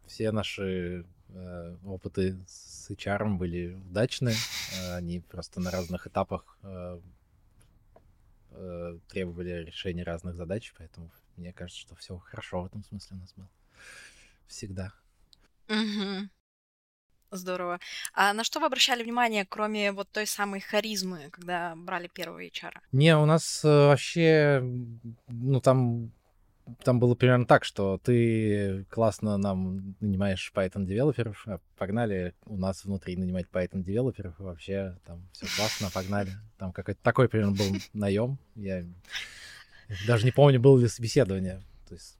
[0.08, 4.34] все наши э, опыты с HR были удачны.
[4.74, 7.00] Э, они просто на разных этапах э,
[8.50, 13.20] э, требовали решения разных задач, поэтому мне кажется, что все хорошо в этом смысле у
[13.20, 13.48] нас было.
[14.46, 14.92] Всегда.
[15.68, 16.28] Угу.
[17.30, 17.78] Здорово.
[18.14, 22.72] А на что вы обращали внимание, кроме вот той самой харизмы, когда брали первого HR?
[22.92, 24.62] Не, у нас э, вообще,
[25.28, 26.10] ну там,
[26.82, 32.84] там было примерно так, что ты классно нам нанимаешь Python девелоперов, а погнали у нас
[32.84, 36.32] внутри нанимать Python девелоперов, вообще там все классно, погнали.
[36.56, 38.38] Там какой-то такой примерно был наем.
[38.54, 38.84] Я
[40.06, 41.62] даже не помню, было ли собеседование.
[41.88, 42.17] То есть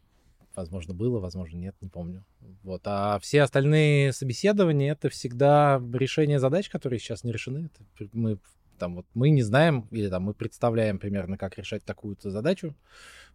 [0.59, 2.25] Возможно, было, возможно, нет, не помню.
[2.63, 2.83] Вот.
[2.85, 7.71] А все остальные собеседования— это всегда решение задач, которые сейчас не решены.
[7.99, 8.39] Это мы,
[8.79, 12.75] там, вот, мы не знаем, или там, мы представляем примерно, как решать такую-то задачу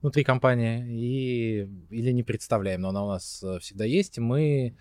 [0.01, 4.75] внутри компании, и, или не представляем, но она у нас э, всегда есть, и мы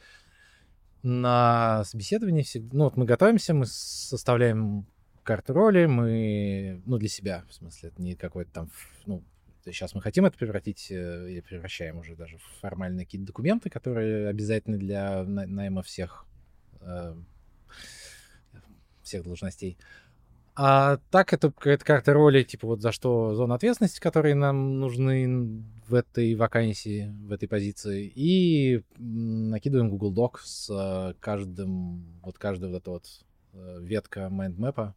[1.04, 4.86] на собеседовании всегда, ну, вот мы готовимся, мы составляем
[5.22, 8.70] карту роли, мы, ну, для себя, в смысле, это не какой-то там,
[9.06, 9.22] ну,
[9.64, 14.28] Сейчас мы хотим это превратить, э, или превращаем уже даже в формальные какие-то документы, которые
[14.28, 16.26] обязательны для найма всех,
[16.80, 17.14] э,
[19.02, 19.78] всех должностей.
[20.54, 25.64] А так это какая-то карта роли, типа вот за что зона ответственности, которые нам нужны
[25.86, 28.12] в этой вакансии, в этой позиции.
[28.14, 33.06] И накидываем Google Doc с э, каждым, вот каждая вот эта вот
[33.80, 34.94] ветка майндмэпа,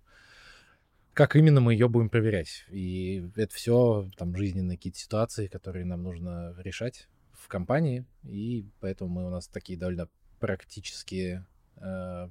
[1.15, 2.65] как именно мы ее будем проверять.
[2.69, 9.09] И это все там жизненные какие-то ситуации, которые нам нужно решать в компании, и поэтому
[9.09, 10.09] мы у нас такие довольно
[10.41, 11.45] практические
[11.77, 12.29] э,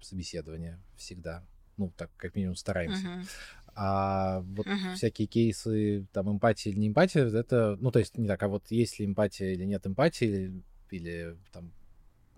[0.00, 1.44] собеседования всегда.
[1.78, 3.06] Ну, так как минимум стараемся.
[3.06, 3.28] Uh-huh.
[3.74, 4.94] А вот uh-huh.
[4.94, 8.70] всякие кейсы, там, эмпатия или не эмпатия, это, ну, то есть не так, а вот
[8.70, 11.72] есть ли эмпатия или нет эмпатии, или, или там,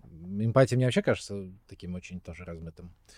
[0.03, 2.87] эмпатия мне вообще кажется таким очень тоже размытым.
[2.87, 3.13] Uh,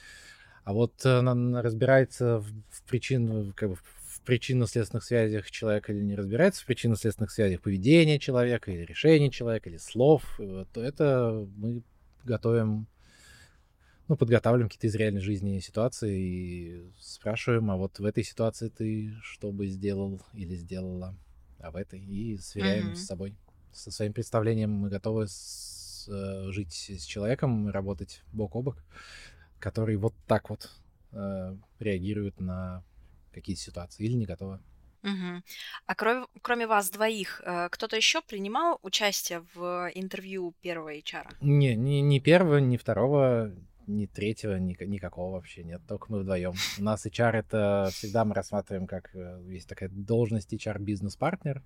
[0.63, 6.03] а вот она э, разбирается в, в причину, как бы в причинно-следственных связях человека или
[6.03, 11.81] не разбирается в причинно-следственных связях поведения человека или решений человека или слов, то это мы
[12.23, 12.87] готовим,
[14.07, 19.13] ну, подготавливаем какие-то из реальной жизни ситуации и спрашиваем, а вот в этой ситуации ты
[19.23, 21.15] что бы сделал или сделала,
[21.59, 22.95] а в этой, и сверяем mm-hmm.
[22.95, 23.35] с собой.
[23.71, 28.83] Со своим представлением мы готовы с, э, жить с человеком, работать бок о бок
[29.61, 30.69] которые вот так вот
[31.13, 32.83] э, реагируют на
[33.31, 34.59] какие-то ситуации или не готовы.
[35.03, 35.41] Угу.
[35.87, 41.35] А кроме, кроме вас двоих, э, кто-то еще принимал участие в интервью первого HR?
[41.41, 43.51] Не, ни, ни первого, ни второго,
[43.87, 46.53] ни третьего, ни, никакого вообще нет, только мы вдвоем.
[46.79, 51.63] У нас HR это всегда мы рассматриваем как э, есть такая должность HR бизнес-партнер.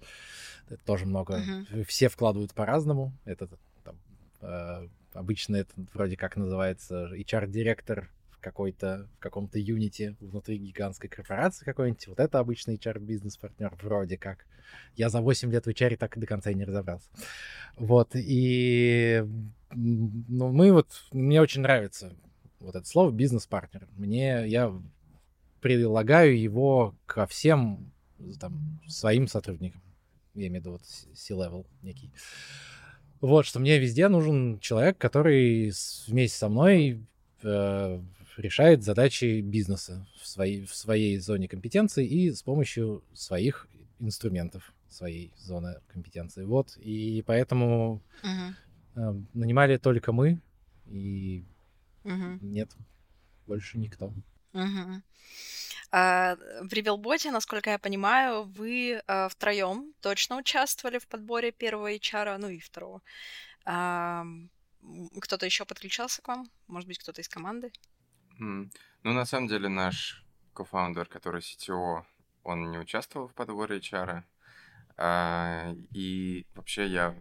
[0.70, 1.40] Это тоже много.
[1.40, 1.84] Uh-huh.
[1.84, 3.14] Все вкладывают по-разному.
[3.26, 3.50] Это
[3.84, 4.00] там,
[4.42, 11.66] э, Обычно это вроде как называется HR-директор в какой-то, в каком-то юните внутри гигантской корпорации
[11.66, 12.08] какой-нибудь.
[12.08, 14.46] Вот это обычный HR-бизнес-партнер вроде как.
[14.96, 17.10] Я за 8 лет в HR так и до конца и не разобрался.
[17.78, 19.24] Вот, и
[19.72, 22.14] ну, мы вот, мне очень нравится
[22.60, 23.88] вот это слово бизнес-партнер.
[23.96, 24.74] Мне, я
[25.62, 27.92] прилагаю его ко всем
[28.40, 29.82] там, своим сотрудникам.
[30.34, 32.12] Я имею в виду вот C-level некий.
[33.26, 35.74] Вот, что мне везде нужен человек, который
[36.06, 37.04] вместе со мной
[37.42, 38.02] э,
[38.38, 43.68] решает задачи бизнеса в своей, в своей зоне компетенции и с помощью своих
[44.00, 46.44] инструментов своей зоны компетенции.
[46.44, 48.54] Вот, и поэтому uh-huh.
[48.96, 50.40] э, нанимали только мы,
[50.86, 51.46] и
[52.04, 52.38] uh-huh.
[52.42, 52.70] нет,
[53.48, 54.14] больше никто.
[54.54, 55.02] Uh-huh.
[55.92, 62.38] А, в Ревелботе, насколько я понимаю, вы а, втроем точно участвовали в подборе первого HR,
[62.38, 63.02] ну и второго.
[63.66, 64.26] А,
[65.22, 66.50] кто-то еще подключался к вам?
[66.68, 67.72] Может быть, кто-то из команды?
[68.40, 68.70] Mm.
[69.04, 72.04] Ну, на самом деле, наш кофаундер, который CTO,
[72.44, 74.24] он не участвовал в подборе HR.
[75.94, 77.16] И вообще я,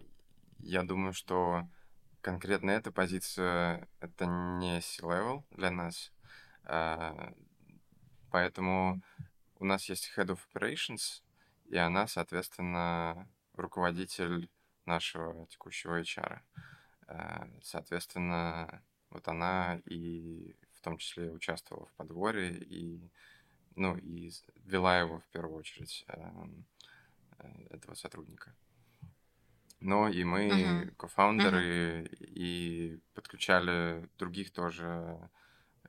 [0.60, 1.68] я думаю, что
[2.20, 6.12] конкретно эта позиция— это не C-level для нас.
[8.34, 9.00] Поэтому
[9.60, 11.22] у нас есть Head of Operations,
[11.66, 14.50] и она, соответственно, руководитель
[14.86, 16.40] нашего текущего HR.
[17.06, 23.08] Э, соответственно, вот она и в том числе участвовала в подборе и,
[23.76, 24.32] ну, и
[24.64, 26.66] вела его в первую очередь эм,
[27.38, 28.52] э, этого сотрудника.
[29.78, 30.90] Но и мы, uh-huh.
[30.96, 32.16] кофаундеры, uh-huh.
[32.18, 35.30] и подключали других тоже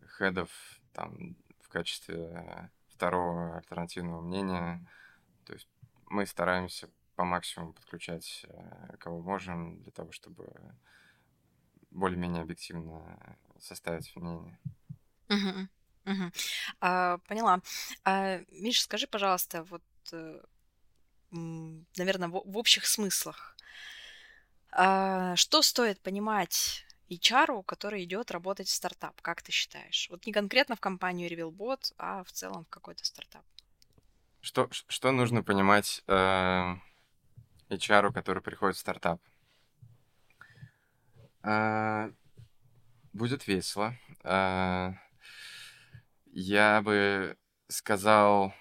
[0.06, 0.52] хедов,
[0.94, 1.36] там,
[1.76, 4.88] качестве второго альтернативного мнения.
[5.44, 5.68] То есть
[6.06, 10.48] мы стараемся по максимуму подключать э, кого можем для того, чтобы
[11.92, 14.58] более-менее объективно составить мнение.
[15.28, 15.70] Мгм.
[16.06, 16.34] Мгм.
[16.80, 17.60] А, поняла.
[18.06, 19.84] А, Миша, скажи, пожалуйста, вот,
[21.32, 23.58] наверное, в, в общих смыслах,
[24.72, 30.08] а, что стоит понимать HR, который идет работать в стартап, как ты считаешь?
[30.10, 33.44] Вот не конкретно в компанию RevealBot, а в целом в какой-то стартап.
[34.42, 36.76] Что, что нужно понимать э,
[37.70, 39.22] HR, который приходит в стартап?
[41.44, 42.12] Э,
[43.14, 43.96] будет весело.
[44.24, 44.94] Э,
[46.32, 47.38] я бы
[47.68, 48.54] сказал,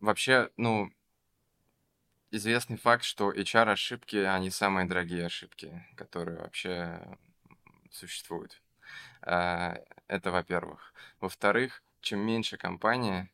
[0.00, 0.90] вообще, ну,
[2.30, 7.00] известный факт, что HR-ошибки, они самые дорогие ошибки, которые вообще
[7.90, 8.60] существуют.
[9.22, 10.92] А, это во-первых.
[11.20, 13.30] Во-вторых, чем меньше компания,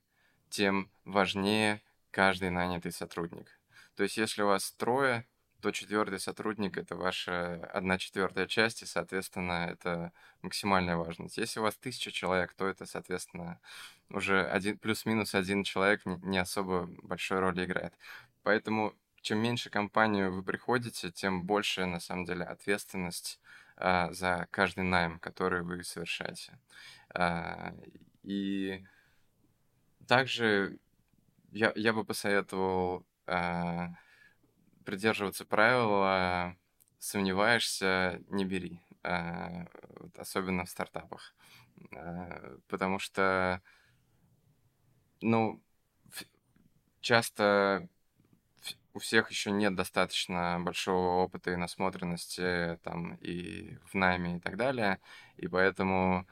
[0.48, 1.80] тем важнее
[2.10, 3.48] каждый нанятый сотрудник.
[3.96, 5.26] То есть, если у вас трое,
[5.60, 10.12] то четвертый сотрудник это ваша одна четвертая часть, и, соответственно, это
[10.42, 11.38] максимальная важность.
[11.38, 13.60] Если у вас тысяча человек, то это, соответственно,
[14.10, 17.94] уже один плюс-минус один человек не особо большой роли играет.
[18.42, 23.40] Поэтому чем меньше компанию вы приходите, тем больше, на самом деле, ответственность
[23.76, 26.58] а, за каждый найм, который вы совершаете.
[27.14, 27.72] А,
[28.22, 28.84] и
[30.08, 30.78] также
[31.52, 33.90] я, я бы посоветовал а,
[34.84, 36.56] придерживаться правила
[36.98, 39.66] «сомневаешься, не бери», а,
[40.16, 41.34] особенно в стартапах.
[41.94, 43.62] А, потому что,
[45.20, 45.62] ну,
[47.00, 47.88] часто
[48.94, 54.56] у всех еще нет достаточно большого опыта и насмотренности там и в найме и так
[54.56, 55.00] далее,
[55.36, 56.26] и поэтому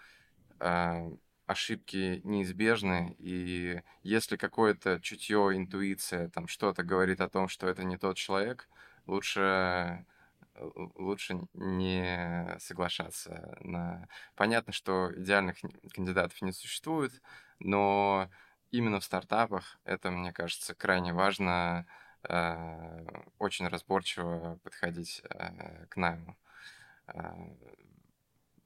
[0.61, 1.11] э,
[1.47, 7.97] ошибки неизбежны, и если какое-то чутье, интуиция, там что-то говорит о том, что это не
[7.97, 8.69] тот человек,
[9.07, 10.05] лучше
[10.97, 14.09] лучше не соглашаться на...
[14.35, 15.57] Понятно, что идеальных
[15.95, 17.21] кандидатов не существует,
[17.59, 18.29] но
[18.71, 21.87] именно в стартапах это, мне кажется, крайне важно
[23.39, 26.37] очень разборчиво подходить э, к найму.
[27.09, 27.31] Э,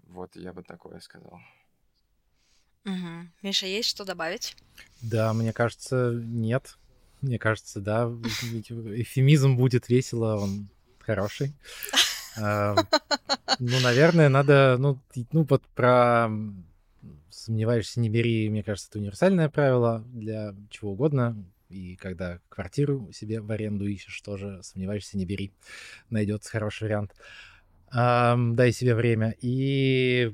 [0.08, 1.40] вот я бы такое сказал.
[2.84, 3.28] Угу.
[3.42, 4.56] Миша, есть что добавить?
[5.00, 6.76] Да, мне кажется, нет.
[7.20, 11.54] Мне кажется, да, эфемизм будет весело, он хороший.
[12.36, 15.00] Ну, наверное, надо, ну,
[15.30, 16.28] ну вот про
[17.30, 21.36] сомневаешься, не бери, мне кажется, это универсальное правило для чего угодно.
[21.74, 25.52] И когда квартиру себе в аренду ищешь, тоже сомневаешься, не бери.
[26.08, 27.16] Найдется хороший вариант.
[27.92, 29.34] Um, дай себе время.
[29.40, 30.32] И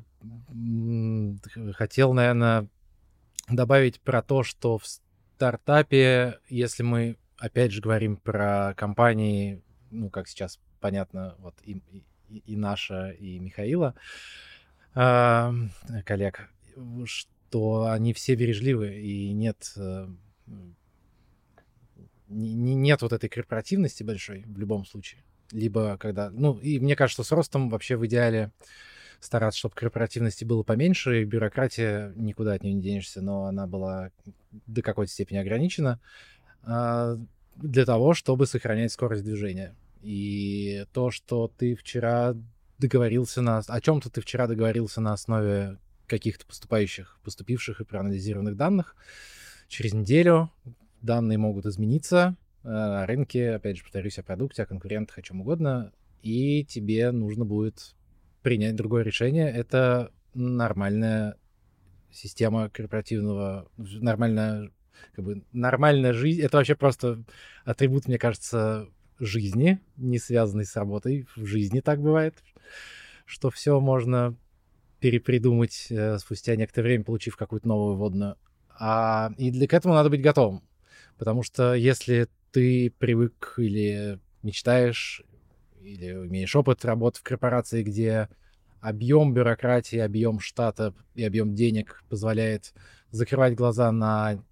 [1.72, 2.68] хотел, наверное,
[3.48, 10.28] добавить про то, что в стартапе, если мы опять же говорим про компании, ну, как
[10.28, 11.80] сейчас понятно, вот и,
[12.28, 13.94] и, и наша, и Михаила,
[14.94, 15.52] э,
[16.04, 16.50] коллег,
[17.06, 20.06] что они все бережливы, и нет э,
[22.30, 25.22] не, нет вот этой корпоративности большой в любом случае.
[25.52, 26.30] Либо когда...
[26.30, 28.52] Ну, и мне кажется, с ростом вообще в идеале
[29.18, 34.10] стараться, чтобы корпоративности было поменьше, и бюрократия никуда от нее не денешься, но она была
[34.66, 36.00] до какой-то степени ограничена
[36.62, 37.16] а,
[37.56, 39.74] для того, чтобы сохранять скорость движения.
[40.02, 42.34] И то, что ты вчера
[42.78, 43.58] договорился на...
[43.58, 48.96] О чем-то ты вчера договорился на основе каких-то поступающих, поступивших и проанализированных данных,
[49.68, 50.50] через неделю
[51.02, 55.92] данные могут измениться, о рынке, опять же, повторюсь, о продукте, о конкурентах, о чем угодно,
[56.22, 57.94] и тебе нужно будет
[58.42, 59.50] принять другое решение.
[59.50, 61.36] Это нормальная
[62.10, 64.70] система корпоративного, нормальная,
[65.14, 66.42] как бы, нормальная жизнь.
[66.42, 67.24] Это вообще просто
[67.64, 68.88] атрибут, мне кажется,
[69.18, 71.26] жизни, не связанный с работой.
[71.36, 72.34] В жизни так бывает,
[73.24, 74.36] что все можно
[74.98, 78.36] перепридумать э, спустя некоторое время, получив какую-то новую водную.
[78.78, 80.62] А, и для к этому надо быть готовым.
[81.20, 85.22] Потому что если ты привык или мечтаешь,
[85.82, 88.30] или имеешь опыт работы в корпорации, где
[88.80, 92.72] объем бюрократии, объем штата и объем денег позволяет
[93.10, 94.42] закрывать глаза на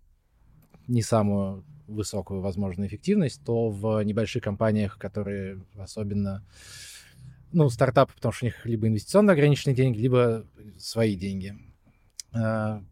[0.87, 6.45] не самую высокую возможную эффективность, то в небольших компаниях, которые особенно,
[7.51, 10.47] ну, стартапы, потому что у них либо инвестиционно ограниченные деньги, либо
[10.77, 11.55] свои деньги,
[12.35, 12.85] а,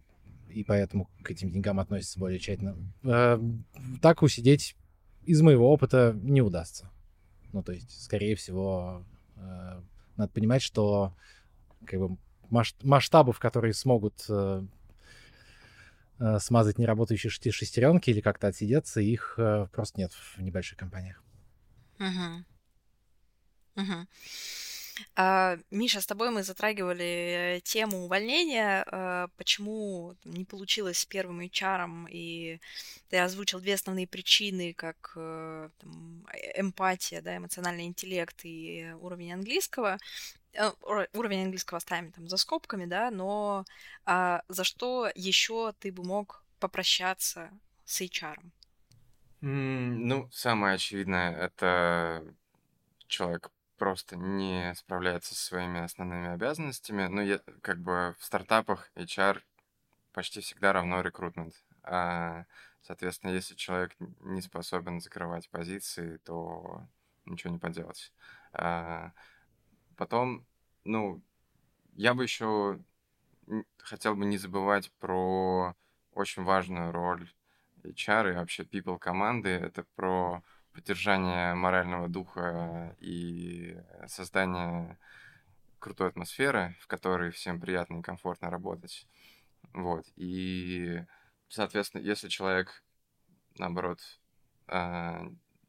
[0.56, 2.76] и поэтому к этим деньгам относится более тщательно.
[3.04, 3.38] Э,
[4.00, 4.74] так усидеть
[5.24, 6.90] из моего опыта не удастся.
[7.52, 9.04] Ну, то есть, скорее всего,
[9.36, 9.82] э,
[10.16, 11.14] надо понимать, что
[11.84, 12.16] как бы,
[12.48, 14.66] масштабов, которые смогут э,
[16.38, 19.34] смазать неработающие шестеренки или как-то отсидеться, их
[19.72, 21.22] просто нет в небольших компаниях.
[21.98, 22.44] Угу.
[23.82, 24.06] Угу.
[25.14, 32.08] А, Миша, с тобой мы затрагивали тему увольнения, а, почему не получилось с первым HR,
[32.10, 32.60] и
[33.08, 39.32] ты озвучил две основные причины, как э, там, э, эмпатия, да, эмоциональный интеллект и уровень
[39.32, 39.98] английского.
[40.54, 40.72] Э,
[41.12, 43.64] уровень английского ставим там за скобками, да, но
[44.04, 47.50] а, за что еще ты бы мог попрощаться
[47.84, 48.36] с HR?
[49.42, 52.24] ну, самое очевидное, это
[53.06, 57.06] человек просто не справляется со своими основными обязанностями.
[57.06, 59.42] Ну, я, как бы в стартапах HR
[60.12, 61.54] почти всегда равно рекрутмент.
[61.82, 62.46] А,
[62.82, 66.86] соответственно, если человек не способен закрывать позиции, то
[67.26, 68.12] ничего не поделать.
[68.52, 69.12] А,
[69.96, 70.46] потом,
[70.84, 71.22] ну,
[71.94, 72.80] я бы еще
[73.78, 75.74] хотел бы не забывать про
[76.12, 77.30] очень важную роль
[77.84, 79.50] HR и вообще people команды.
[79.50, 80.42] Это про
[80.76, 84.98] поддержание морального духа и создание
[85.78, 89.08] крутой атмосферы, в которой всем приятно и комфортно работать.
[89.72, 90.04] Вот.
[90.16, 91.02] И,
[91.48, 92.84] соответственно, если человек,
[93.56, 94.00] наоборот,
[94.68, 95.26] а,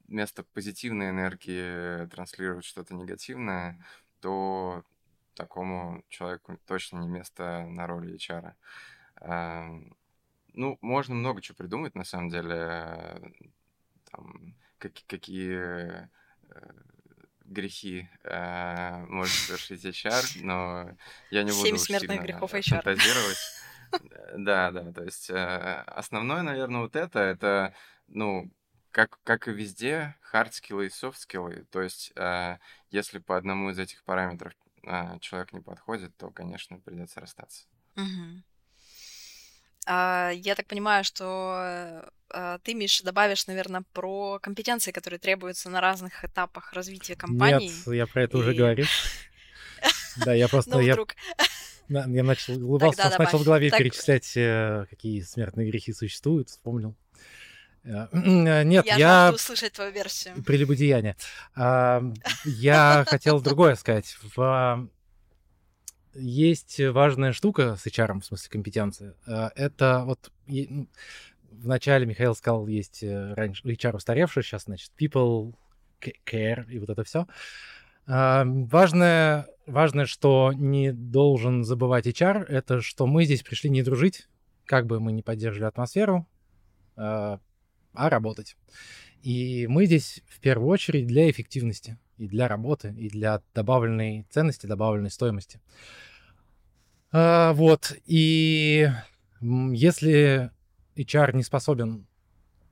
[0.10, 3.82] вместо позитивной энергии транслирует что-то негативное,
[4.20, 4.84] то
[5.36, 8.56] такому человеку точно не место на роли HR.
[10.54, 13.34] Ну, можно много чего придумать, на самом деле.
[14.12, 16.08] Там, как, какие э,
[17.46, 20.98] грехи э, может совершить HR, но
[21.30, 22.82] я не буду Семь смертных грехов HR.
[22.82, 23.38] фантазировать.
[24.36, 27.74] Да, да, то есть э, основное, наверное, вот это, это,
[28.10, 28.52] ну,
[28.92, 31.66] как, как и везде, хард-скиллы и софт-скиллы.
[31.72, 32.58] То есть э,
[32.90, 34.52] если по одному из этих параметров
[34.84, 37.66] э, человек не подходит, то, конечно, придется расстаться.
[37.96, 38.44] Угу.
[39.86, 42.10] А, я так понимаю, что а,
[42.64, 47.70] ты, Миша, добавишь, наверное, про компетенции, которые требуются на разных этапах развития компании.
[47.70, 48.42] Нет, я про это и...
[48.42, 48.86] уже говорил.
[50.18, 50.80] Да, я просто...
[50.80, 56.98] Я начал улыбался, начал в голове перечислять, э, какие смертные грехи существуют, вспомнил.
[57.86, 58.98] Э, нет, я...
[58.98, 60.44] Я услышать твою версию.
[60.44, 61.16] Прелюбодеяние.
[61.56, 64.18] Я хотел другое сказать.
[66.20, 69.14] Есть важная штука с HR, в смысле компетенции.
[69.28, 70.32] Э, это вот
[71.52, 75.54] ну, в начале Михаил сказал, есть э, раньше HR устаревший, сейчас, значит, people
[76.26, 77.28] care и вот это все.
[78.06, 84.30] Важное, важное, что не должен забывать HR, это что мы здесь пришли не дружить,
[84.66, 86.26] как бы мы не поддерживали атмосферу,
[86.96, 87.40] а
[87.94, 88.56] работать.
[89.24, 94.68] И мы здесь в первую очередь для эффективности и для работы, и для добавленной ценности,
[94.68, 95.60] добавленной стоимости.
[97.12, 98.90] А, вот, и
[99.42, 100.52] если
[100.98, 102.08] HR не способен,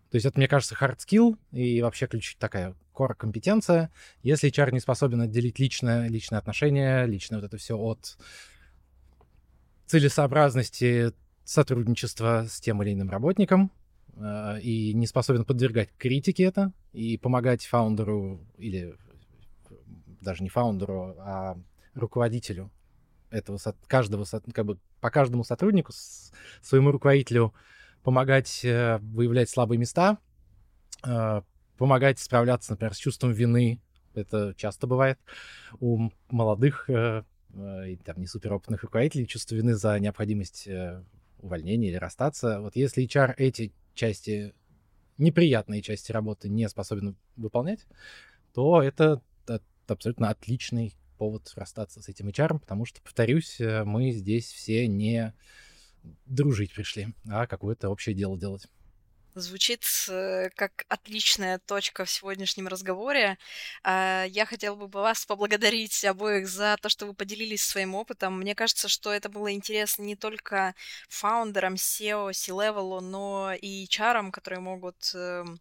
[0.10, 3.92] то есть это, мне кажется, hard skill и вообще ключ такая core компетенция,
[4.24, 8.18] если HR не способен отделить личное, личное отношение, личное вот это все от
[9.86, 11.12] целесообразности
[11.44, 13.72] сотрудничества с тем или иным работником,
[14.18, 18.96] а, и не способен подвергать критике это, и помогать фаундеру, или
[20.22, 21.58] даже не фаундеру, а
[21.94, 22.72] руководителю
[23.30, 25.92] этого каждого, как бы по каждому сотруднику,
[26.62, 27.54] своему руководителю
[28.06, 30.20] помогать э, выявлять слабые места,
[31.04, 31.42] э,
[31.76, 33.82] помогать справляться, например, с чувством вины.
[34.14, 35.20] Это часто бывает
[35.80, 37.24] у молодых э,
[37.88, 40.70] и там не суперопытных руководителей чувство вины за необходимость
[41.40, 42.62] увольнения или расстаться.
[42.62, 44.54] Вот если HR эти части,
[45.18, 47.88] неприятные части работы не способен выполнять,
[48.54, 54.12] то это, это абсолютно отличный повод расстаться с этим HR, потому что, повторюсь, э, мы
[54.12, 55.34] здесь все не
[56.26, 58.68] дружить пришли, а какое-то общее дело делать.
[59.38, 63.38] Звучит э, как отличная точка в сегодняшнем разговоре.
[63.84, 68.40] А, я хотела бы вас поблагодарить обоих за то, что вы поделились своим опытом.
[68.40, 70.74] Мне кажется, что это было интересно не только
[71.10, 75.60] фаундерам, SEO, C-Level, но и HR, которые могут эм,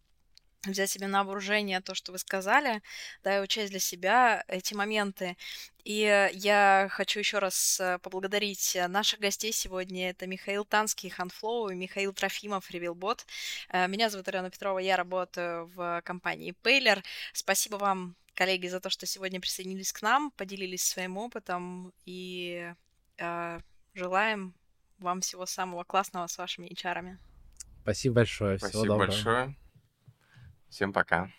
[0.65, 2.81] взять себе на вооружение то, что вы сказали,
[3.23, 5.37] да, и учесть для себя эти моменты.
[5.83, 10.09] И я хочу еще раз э, поблагодарить наших гостей сегодня.
[10.09, 13.25] Это Михаил Танский, Ханфлоу, и Михаил Трофимов, Ревилбот.
[13.69, 17.03] Э, меня зовут Ирина Петрова, я работаю в компании Paylor.
[17.33, 22.73] Спасибо вам, коллеги, за то, что сегодня присоединились к нам, поделились своим опытом и
[23.17, 23.59] э,
[23.93, 24.55] желаем
[24.97, 26.97] вам всего самого классного с вашими HR.
[26.97, 27.17] -ами.
[27.83, 28.57] Спасибо большое.
[28.57, 29.55] Спасибо большое.
[30.75, 31.29] Всем пока.